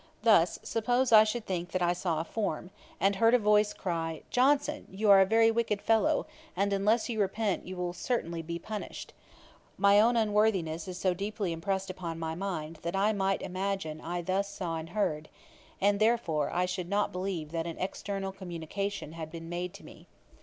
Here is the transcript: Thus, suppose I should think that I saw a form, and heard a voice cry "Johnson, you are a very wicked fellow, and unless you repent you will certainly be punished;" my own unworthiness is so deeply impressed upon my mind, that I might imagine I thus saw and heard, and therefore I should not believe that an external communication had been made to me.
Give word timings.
Thus, 0.23 0.57
suppose 0.63 1.11
I 1.11 1.23
should 1.23 1.45
think 1.45 1.73
that 1.73 1.81
I 1.83 1.93
saw 1.93 2.19
a 2.19 2.23
form, 2.23 2.71
and 2.99 3.17
heard 3.17 3.35
a 3.35 3.37
voice 3.37 3.71
cry 3.71 4.23
"Johnson, 4.31 4.87
you 4.89 5.11
are 5.11 5.21
a 5.21 5.27
very 5.27 5.51
wicked 5.51 5.79
fellow, 5.79 6.25
and 6.55 6.73
unless 6.73 7.07
you 7.07 7.21
repent 7.21 7.67
you 7.67 7.77
will 7.77 7.93
certainly 7.93 8.41
be 8.41 8.57
punished;" 8.57 9.13
my 9.77 10.01
own 10.01 10.17
unworthiness 10.17 10.87
is 10.87 10.97
so 10.97 11.13
deeply 11.13 11.51
impressed 11.53 11.91
upon 11.91 12.17
my 12.17 12.33
mind, 12.33 12.79
that 12.81 12.95
I 12.95 13.13
might 13.13 13.43
imagine 13.43 14.01
I 14.01 14.23
thus 14.23 14.49
saw 14.49 14.77
and 14.77 14.89
heard, 14.89 15.29
and 15.79 15.99
therefore 15.99 16.49
I 16.51 16.65
should 16.65 16.89
not 16.89 17.11
believe 17.11 17.51
that 17.51 17.67
an 17.67 17.77
external 17.77 18.31
communication 18.31 19.11
had 19.11 19.29
been 19.29 19.49
made 19.49 19.71
to 19.75 19.83
me. 19.85 20.07